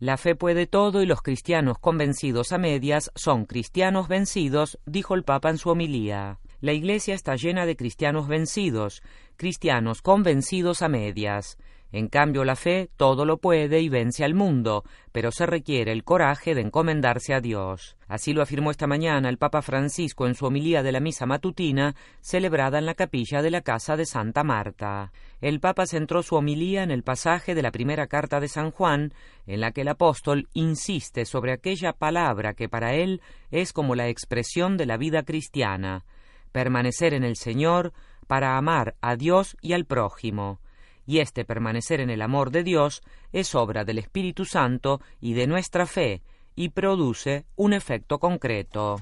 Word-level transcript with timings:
La 0.00 0.16
fe 0.16 0.34
puede 0.34 0.66
todo 0.66 1.02
y 1.02 1.06
los 1.06 1.22
cristianos 1.22 1.78
convencidos 1.78 2.52
a 2.52 2.58
medias 2.58 3.12
son 3.14 3.44
cristianos 3.46 4.08
vencidos, 4.08 4.78
dijo 4.86 5.14
el 5.14 5.22
Papa 5.22 5.50
en 5.50 5.58
su 5.58 5.70
homilía. 5.70 6.40
La 6.60 6.72
Iglesia 6.72 7.14
está 7.14 7.36
llena 7.36 7.64
de 7.64 7.76
cristianos 7.76 8.26
vencidos, 8.26 9.02
cristianos 9.36 10.02
convencidos 10.02 10.82
a 10.82 10.88
medias. 10.88 11.58
En 11.96 12.08
cambio, 12.08 12.44
la 12.44 12.56
fe 12.56 12.90
todo 12.96 13.24
lo 13.24 13.36
puede 13.38 13.80
y 13.80 13.88
vence 13.88 14.24
al 14.24 14.34
mundo, 14.34 14.82
pero 15.12 15.30
se 15.30 15.46
requiere 15.46 15.92
el 15.92 16.02
coraje 16.02 16.52
de 16.56 16.60
encomendarse 16.60 17.34
a 17.34 17.40
Dios. 17.40 17.96
Así 18.08 18.32
lo 18.32 18.42
afirmó 18.42 18.72
esta 18.72 18.88
mañana 18.88 19.28
el 19.28 19.38
Papa 19.38 19.62
Francisco 19.62 20.26
en 20.26 20.34
su 20.34 20.44
homilía 20.44 20.82
de 20.82 20.90
la 20.90 20.98
misa 20.98 21.24
matutina, 21.24 21.94
celebrada 22.20 22.80
en 22.80 22.86
la 22.86 22.94
capilla 22.94 23.42
de 23.42 23.52
la 23.52 23.60
Casa 23.60 23.96
de 23.96 24.06
Santa 24.06 24.42
Marta. 24.42 25.12
El 25.40 25.60
Papa 25.60 25.86
centró 25.86 26.24
su 26.24 26.34
homilía 26.34 26.82
en 26.82 26.90
el 26.90 27.04
pasaje 27.04 27.54
de 27.54 27.62
la 27.62 27.70
primera 27.70 28.08
carta 28.08 28.40
de 28.40 28.48
San 28.48 28.72
Juan, 28.72 29.14
en 29.46 29.60
la 29.60 29.70
que 29.70 29.82
el 29.82 29.88
apóstol 29.88 30.48
insiste 30.52 31.24
sobre 31.24 31.52
aquella 31.52 31.92
palabra 31.92 32.54
que 32.54 32.68
para 32.68 32.94
él 32.94 33.22
es 33.52 33.72
como 33.72 33.94
la 33.94 34.08
expresión 34.08 34.76
de 34.76 34.86
la 34.86 34.96
vida 34.96 35.22
cristiana, 35.22 36.04
permanecer 36.50 37.14
en 37.14 37.22
el 37.22 37.36
Señor 37.36 37.92
para 38.26 38.56
amar 38.56 38.96
a 39.00 39.14
Dios 39.14 39.56
y 39.60 39.74
al 39.74 39.84
prójimo 39.84 40.58
y 41.06 41.18
este 41.18 41.44
permanecer 41.44 42.00
en 42.00 42.10
el 42.10 42.22
amor 42.22 42.50
de 42.50 42.62
Dios 42.62 43.02
es 43.32 43.54
obra 43.54 43.84
del 43.84 43.98
Espíritu 43.98 44.44
Santo 44.44 45.00
y 45.20 45.34
de 45.34 45.46
nuestra 45.46 45.86
fe 45.86 46.22
y 46.54 46.70
produce 46.70 47.44
un 47.56 47.72
efecto 47.72 48.18
concreto. 48.18 49.00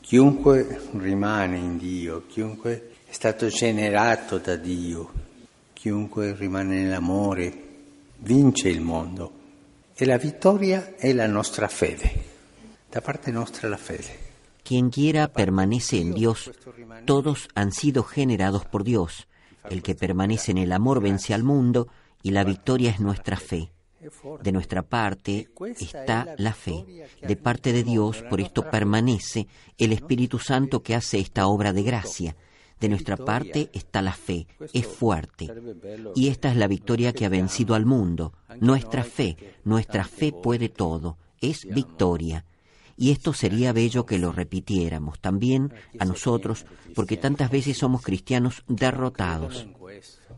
Chiunque 0.00 0.80
rimane 0.94 1.58
in 1.58 1.78
Dio, 1.78 2.26
chiunque 2.26 2.92
è 3.06 3.12
stato 3.12 3.48
generato 3.48 4.38
da 4.38 4.56
Dio, 4.56 5.10
chiunque 5.72 6.34
rimane 6.34 6.82
nell'amore, 6.82 7.52
vince 8.18 8.68
il 8.68 8.80
mondo. 8.80 9.38
E 9.94 10.06
la 10.06 10.16
vittoria 10.16 10.96
è 10.96 11.12
la 11.12 11.26
nostra 11.26 11.68
fede. 11.68 12.28
Da 12.88 13.00
parte 13.02 13.30
nostra 13.30 13.68
la 13.68 13.76
fede. 13.76 14.28
Quien 14.62 14.88
quiera 14.88 15.28
permanece 15.28 15.98
en 15.98 16.14
Dios, 16.14 16.50
todos 17.04 17.48
han 17.54 17.72
sido 17.72 18.02
generados 18.02 18.64
por 18.64 18.82
Dios 18.82 19.26
el 19.68 19.82
que 19.82 19.94
permanece 19.94 20.52
en 20.52 20.58
el 20.58 20.72
amor 20.72 21.02
vence 21.02 21.34
al 21.34 21.42
mundo 21.42 21.88
y 22.22 22.30
la 22.30 22.44
victoria 22.44 22.90
es 22.90 23.00
nuestra 23.00 23.36
fe. 23.36 23.70
De 24.42 24.52
nuestra 24.52 24.82
parte 24.82 25.50
está 25.78 26.34
la 26.38 26.54
fe. 26.54 27.06
De 27.20 27.36
parte 27.36 27.72
de 27.72 27.84
Dios, 27.84 28.22
por 28.30 28.40
esto 28.40 28.68
permanece 28.70 29.46
el 29.76 29.92
Espíritu 29.92 30.38
Santo 30.38 30.82
que 30.82 30.94
hace 30.94 31.18
esta 31.18 31.46
obra 31.46 31.72
de 31.72 31.82
gracia. 31.82 32.36
De 32.80 32.88
nuestra 32.88 33.18
parte 33.18 33.68
está 33.74 34.00
la 34.00 34.14
fe, 34.14 34.46
es 34.72 34.86
fuerte. 34.86 35.48
Y 36.14 36.28
esta 36.28 36.50
es 36.50 36.56
la 36.56 36.66
victoria 36.66 37.12
que 37.12 37.26
ha 37.26 37.28
vencido 37.28 37.74
al 37.74 37.84
mundo. 37.84 38.32
Nuestra 38.58 39.04
fe, 39.04 39.36
nuestra 39.64 40.04
fe 40.04 40.32
puede 40.32 40.70
todo, 40.70 41.18
es 41.42 41.66
victoria. 41.66 42.46
Y 43.00 43.12
esto 43.12 43.32
sería 43.32 43.72
bello 43.72 44.04
que 44.04 44.18
lo 44.18 44.30
repitiéramos 44.30 45.20
también 45.20 45.72
a 45.98 46.04
nosotros, 46.04 46.66
porque 46.94 47.16
tantas 47.16 47.50
veces 47.50 47.78
somos 47.78 48.02
cristianos 48.02 48.62
derrotados. 48.68 49.66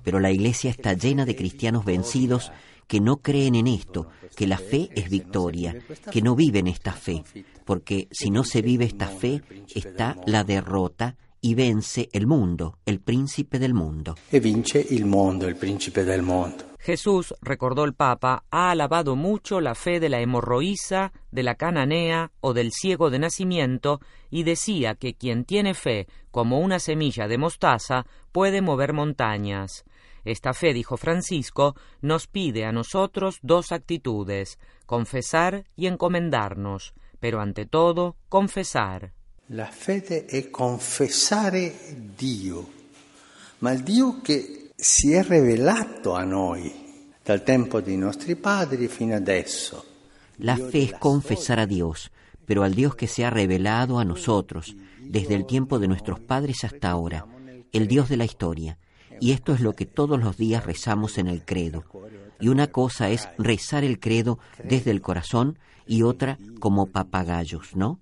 Pero 0.05 0.21
la 0.21 0.31
iglesia 0.31 0.71
está 0.71 0.93
llena 0.93 1.25
de 1.25 1.35
cristianos 1.35 1.85
vencidos 1.85 2.53
que 2.87 3.01
no 3.01 3.17
creen 3.17 3.57
en 3.57 3.67
esto, 3.67 4.07
que 4.37 4.47
la 4.47 4.59
fe 4.59 4.91
es 4.95 5.11
victoria, 5.11 5.77
que 6.13 6.23
no 6.23 6.37
viven 6.37 6.69
esta 6.69 6.93
fe, 6.93 7.25
porque 7.65 8.07
si 8.13 8.31
no 8.31 8.45
se 8.45 8.63
vive 8.63 8.85
esta 8.85 9.09
fe, 9.09 9.43
está 9.75 10.17
la 10.25 10.45
derrota 10.45 11.17
y 11.41 11.57
vence 11.57 12.11
el 12.13 12.29
mundo, 12.29 12.79
el 12.87 13.01
príncipe 13.01 13.59
del 13.59 13.75
mundo. 13.75 14.15
E 14.31 14.39
vince 14.39 14.87
il 14.91 15.05
mondo, 15.05 15.49
il 15.49 15.57
principe 15.57 16.05
del 16.05 16.23
mondo. 16.23 16.72
Jesús, 16.83 17.33
recordó 17.41 17.85
el 17.85 17.95
Papa, 17.95 18.43
ha 18.51 18.73
alabado 18.73 19.15
mucho 19.15 19.61
la 19.61 19.77
fe 19.77 20.01
de 20.01 20.09
la 20.09 20.21
hemorroísa, 20.21 21.13
de 21.31 21.45
la 21.45 21.55
cananea 21.55 22.33
o 22.41 22.55
del 22.55 22.73
ciego 22.73 23.09
de 23.09 23.21
nacimiento, 23.21 24.01
y 24.31 24.43
decía 24.43 24.97
que 24.97 25.15
quien 25.15 25.45
tiene 25.45 25.75
fe 25.75 26.09
como 26.33 26.59
una 26.59 26.81
semilla 26.81 27.29
de 27.29 27.39
mostaza 27.39 28.05
puede 28.33 28.63
mover 28.63 28.95
montañas. 28.95 29.85
Esta 30.25 30.55
fe, 30.55 30.75
dijo 30.75 30.97
Francisco, 30.97 31.77
nos 32.01 32.27
pide 32.27 32.65
a 32.65 32.73
nosotros 32.73 33.39
dos 33.43 33.71
actitudes, 33.71 34.59
confesar 34.85 35.63
y 35.77 35.87
encomendarnos, 35.87 36.95
pero 37.21 37.41
ante 37.41 37.65
todo, 37.65 38.17
confesar. 38.29 39.13
La 39.51 39.67
fede 39.67 40.27
è 40.27 40.51
confessare 40.51 41.73
Dio, 42.17 42.69
ma 43.59 43.73
si 44.77 45.13
è 45.13 45.23
revelato 45.23 46.15
a 46.15 46.25
noi 46.25 46.73
dal 47.23 47.43
tempo 47.43 47.81
dei 47.81 47.97
nostri 47.97 48.37
padri 48.37 48.89
fino 48.89 49.15
adesso. 49.15 49.85
La 50.37 50.57
fe 50.57 50.83
es 50.83 50.93
confesar 50.95 51.59
a 51.59 51.67
Dios, 51.67 52.11
pero 52.45 52.63
al 52.63 52.75
Dios 52.75 52.97
que 52.97 53.07
se 53.07 53.25
ha 53.25 53.31
revelado 53.31 53.99
a 53.99 54.05
nosotros 54.05 54.75
desde 54.99 55.35
el 55.35 55.47
tiempo 55.47 55.79
de 55.79 55.89
nuestros 55.89 56.21
padres 56.21 56.65
hasta 56.65 56.91
ahora, 56.91 57.27
el 57.73 57.87
Dios 57.87 58.09
de 58.09 58.17
la 58.17 58.25
historia. 58.25 58.79
Y 59.21 59.33
esto 59.33 59.55
es 59.55 59.61
lo 59.61 59.75
que 59.75 59.87
todos 59.87 60.19
los 60.19 60.37
días 60.37 60.67
rezamos 60.67 61.19
en 61.19 61.29
el 61.29 61.45
credo. 61.45 61.85
Y 62.41 62.49
una 62.49 62.67
cosa 62.69 63.11
es 63.11 63.29
rezar 63.39 63.85
el 63.85 64.01
credo 64.01 64.39
desde 64.65 64.91
el 64.91 65.01
corazón 65.01 65.59
y 65.87 66.03
otra 66.03 66.39
como 66.59 66.87
papagayos, 66.87 67.77
¿no? 67.77 68.01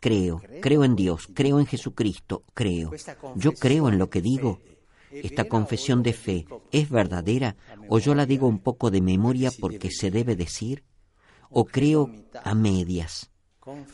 Creo, 0.00 0.42
creo 0.60 0.84
en 0.84 0.96
Dios, 0.96 1.28
creo 1.32 1.60
en 1.60 1.66
Jesucristo, 1.66 2.42
creo. 2.52 2.90
Yo 3.36 3.52
creo 3.52 3.88
en 3.88 3.98
lo 3.98 4.10
que 4.10 4.20
digo 4.20 4.60
esta 5.10 5.44
confesión 5.44 6.02
de 6.02 6.12
fe 6.12 6.46
es 6.70 6.88
verdadera 6.88 7.56
o 7.88 7.98
yo 7.98 8.14
la 8.14 8.26
digo 8.26 8.46
un 8.46 8.58
poco 8.58 8.90
de 8.90 9.00
memoria 9.00 9.50
porque 9.58 9.90
se 9.90 10.10
debe 10.10 10.36
decir? 10.36 10.84
¿O 11.50 11.64
creo 11.64 12.10
a 12.44 12.54
medias? 12.54 13.30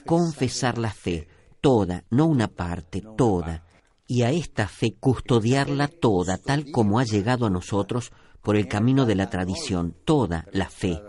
Confesar 0.04 0.78
la 0.78 0.92
fe, 0.92 1.28
toda, 1.60 2.04
no 2.10 2.26
una 2.26 2.48
parte, 2.48 3.02
toda, 3.16 3.64
y 4.06 4.22
a 4.22 4.30
esta 4.30 4.68
fe 4.68 4.94
custodiarla 4.98 5.88
toda, 5.88 6.38
tal 6.38 6.70
como 6.70 6.98
ha 6.98 7.04
llegado 7.04 7.46
a 7.46 7.50
nosotros 7.50 8.12
por 8.42 8.56
el 8.56 8.68
camino 8.68 9.06
de 9.06 9.16
la 9.16 9.30
tradición, 9.30 9.96
toda 10.04 10.46
la 10.52 10.68
fe. 10.68 11.00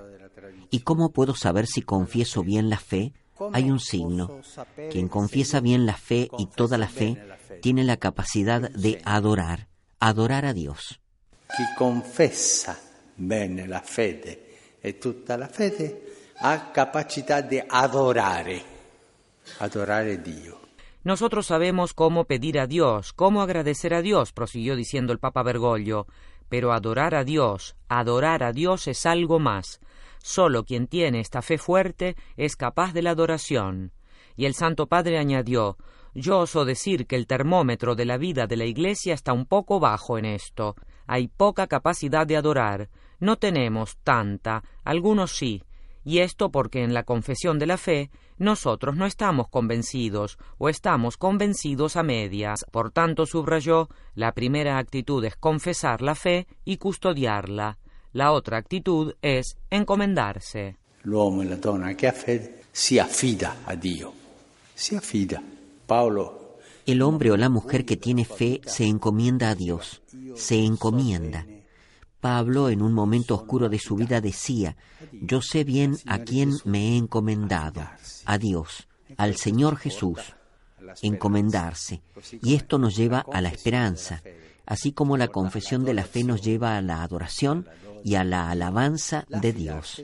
¿Y 0.72 0.80
cómo 0.80 1.12
puedo 1.12 1.36
saber 1.36 1.68
si 1.68 1.82
confieso 1.82 2.44
bien 2.44 2.70
la 2.70 2.78
fe? 2.78 3.14
Hay 3.54 3.70
un 3.70 3.80
signo. 3.80 4.42
Quien 4.90 5.08
confiesa 5.08 5.60
bien 5.60 5.86
la 5.86 5.96
fe 5.96 6.30
y 6.40 6.48
toda 6.48 6.78
la 6.78 6.88
fe 6.88 7.22
tiene 7.62 7.84
la 7.84 7.98
capacidad 7.98 8.72
de 8.72 9.02
adorar 9.06 9.68
adorar 10.00 10.46
a 10.46 10.54
Dios. 10.54 11.00
Chi 11.48 11.64
confessa 11.76 12.78
bene 13.16 13.66
la 13.68 13.82
fede 13.82 14.78
e 14.80 14.98
tutta 14.98 15.38
la 15.38 15.48
fede 15.48 16.32
ha 16.40 16.70
capacità 16.70 17.42
di 17.42 17.62
adorare, 17.66 18.62
adorare 19.58 20.22
Dio. 20.22 20.60
Nosotros 21.04 21.48
sabemos 21.48 21.94
cómo 21.94 22.26
pedir 22.26 22.60
a 22.60 22.68
Dios, 22.68 23.14
cómo 23.14 23.42
agradecer 23.42 23.94
a 23.94 24.02
Dios, 24.02 24.34
prosiguió 24.34 24.76
diciendo 24.76 25.14
el 25.14 25.20
Papa 25.20 25.42
Bergoglio, 25.42 26.06
pero 26.50 26.74
adorar 26.74 27.16
a 27.16 27.24
Dios, 27.24 27.76
adorar 27.88 28.44
a 28.44 28.52
Dios 28.52 28.88
es 28.88 29.06
algo 29.06 29.40
más. 29.40 29.80
Solo 30.22 30.66
quien 30.66 30.88
tiene 30.88 31.22
esta 31.22 31.42
fe 31.42 31.58
fuerte 31.58 32.18
es 32.36 32.56
capaz 32.56 32.94
de 32.94 33.02
la 33.02 33.12
adoración. 33.12 33.94
Y 34.36 34.46
el 34.46 34.54
Santo 34.54 34.88
Padre 34.88 35.18
añadió, 35.18 35.78
yo 36.18 36.40
oso 36.40 36.66
decir 36.66 37.06
que 37.06 37.16
el 37.16 37.28
termómetro 37.28 37.94
de 37.94 38.06
la 38.06 38.18
vida 38.18 38.48
de 38.48 38.58
la 38.58 38.66
Iglesia 38.66 39.14
está 39.14 39.34
un 39.34 39.46
poco 39.46 39.80
bajo 39.80 40.18
en 40.18 40.26
esto. 40.26 40.76
Hay 41.06 41.28
poca 41.28 41.68
capacidad 41.68 42.26
de 42.26 42.38
adorar. 42.38 42.90
No 43.20 43.38
tenemos 43.38 43.98
tanta, 44.04 44.64
algunos 44.84 45.38
sí, 45.38 45.64
y 46.04 46.20
esto 46.20 46.50
porque 46.50 46.84
en 46.84 46.96
la 46.96 47.04
confesión 47.04 47.60
de 47.60 47.68
la 47.68 47.78
fe 47.78 48.10
nosotros 48.40 48.96
no 48.96 49.06
estamos 49.06 49.48
convencidos 49.50 50.40
o 50.58 50.70
estamos 50.70 51.18
convencidos 51.18 51.96
a 51.96 52.02
medias. 52.04 52.66
Por 52.72 52.92
tanto, 52.92 53.28
subrayó, 53.28 53.88
la 54.16 54.32
primera 54.32 54.80
actitud 54.80 55.24
es 55.24 55.36
confesar 55.36 56.02
la 56.02 56.16
fe 56.16 56.48
y 56.66 56.78
custodiarla. 56.78 57.78
La 58.14 58.32
otra 58.32 58.58
actitud 58.58 59.14
es 59.22 59.58
encomendarse. 59.70 60.78
L'uomo 61.04 61.44
e 61.44 61.46
la 61.46 61.58
donna 61.58 61.94
che 61.94 62.08
ha 62.08 62.12
fede 62.12 62.64
si 62.72 62.98
a 62.98 63.08
Dio. 63.76 64.14
Si 64.74 64.96
affida. 64.96 65.57
El 66.86 67.02
hombre 67.02 67.32
o 67.32 67.38
la 67.38 67.50
mujer 67.50 67.86
que 67.86 67.98
tiene 67.98 68.26
fe 68.26 68.62
se 68.66 68.86
encomienda 68.86 69.50
a 69.50 69.56
Dios, 69.56 70.02
se 70.36 70.64
encomienda. 70.64 71.46
Pablo, 72.20 72.70
en 72.70 72.82
un 72.82 72.94
momento 72.94 73.36
oscuro 73.36 73.70
de 73.70 73.80
su 73.80 73.96
vida, 73.96 74.22
decía, 74.22 74.76
yo 75.12 75.42
sé 75.42 75.64
bien 75.64 75.98
a 76.06 76.20
quién 76.20 76.54
me 76.66 76.90
he 76.90 76.98
encomendado, 76.98 77.82
a 78.26 78.38
Dios, 78.38 78.88
al 79.18 79.36
Señor 79.36 79.78
Jesús, 79.78 80.20
encomendarse. 81.02 82.02
Y 82.42 82.56
esto 82.56 82.78
nos 82.78 82.96
lleva 82.96 83.26
a 83.32 83.42
la 83.42 83.50
esperanza, 83.50 84.22
así 84.66 84.92
como 84.92 85.18
la 85.18 85.28
confesión 85.28 85.86
de 85.86 85.94
la 85.94 86.04
fe 86.04 86.24
nos 86.24 86.42
lleva 86.42 86.78
a 86.78 86.82
la 86.82 87.04
adoración 87.04 87.68
y 88.04 88.16
a 88.16 88.24
la 88.24 88.50
alabanza 88.50 89.26
de 89.30 89.54
Dios. 89.54 90.04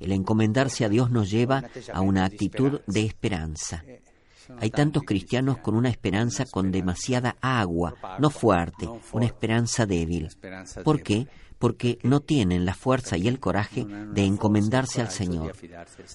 El 0.00 0.12
encomendarse 0.12 0.84
a 0.84 0.88
Dios 0.88 1.10
nos 1.10 1.30
lleva 1.30 1.64
a 1.92 2.00
una 2.00 2.24
actitud 2.24 2.80
de 2.86 3.04
esperanza. 3.04 3.84
Hay 4.60 4.70
tantos 4.70 5.02
cristianos 5.04 5.58
con 5.58 5.74
una 5.74 5.88
esperanza 5.88 6.44
con 6.46 6.70
demasiada 6.70 7.36
agua, 7.40 7.94
no 8.18 8.30
fuerte, 8.30 8.88
una 9.12 9.26
esperanza 9.26 9.86
débil. 9.86 10.28
¿Por 10.84 11.02
qué? 11.02 11.26
Porque 11.58 11.98
no 12.02 12.20
tienen 12.20 12.64
la 12.64 12.74
fuerza 12.74 13.16
y 13.16 13.28
el 13.28 13.38
coraje 13.38 13.84
de 13.84 14.24
encomendarse 14.24 15.00
al 15.00 15.10
Señor. 15.10 15.54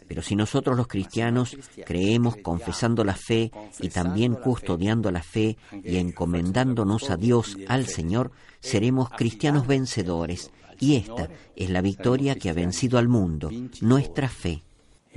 Pero 0.07 0.21
si 0.21 0.35
nosotros 0.35 0.75
los 0.75 0.87
cristianos 0.87 1.57
creemos 1.85 2.35
confesando 2.37 3.03
la 3.05 3.15
fe 3.15 3.51
y 3.79 3.89
también 3.89 4.35
custodiando 4.35 5.09
la 5.09 5.23
fe 5.23 5.57
y 5.83 5.97
encomendándonos 5.97 7.09
a 7.09 7.15
Dios, 7.15 7.57
al 7.67 7.87
Señor, 7.87 8.31
seremos 8.59 9.09
cristianos 9.09 9.67
vencedores. 9.67 10.51
Y 10.79 10.95
esta 10.95 11.29
es 11.55 11.69
la 11.69 11.81
victoria 11.81 12.35
que 12.35 12.49
ha 12.49 12.53
vencido 12.53 12.97
al 12.97 13.07
mundo, 13.07 13.49
nuestra 13.81 14.27
fe. 14.27 14.63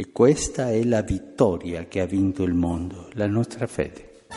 E 0.01 0.13
questa 0.13 0.71
è 0.71 0.83
la 0.83 1.03
vittoria 1.03 1.85
che 1.85 2.01
ha 2.01 2.07
vinto 2.07 2.43
il 2.43 2.55
mondo, 2.55 3.11
la 3.17 3.27
nostra 3.27 3.67
fede. 3.67 4.29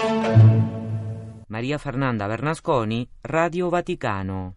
Maria 1.48 1.78
Fernanda 1.78 2.28
Bernasconi, 2.28 3.08
Radio 3.22 3.70
Vaticano. 3.70 4.52